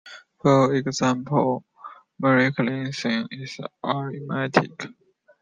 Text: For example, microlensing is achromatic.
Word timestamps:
For 0.41 0.73
example, 0.73 1.63
microlensing 2.19 3.27
is 3.29 3.59
achromatic. 3.85 4.91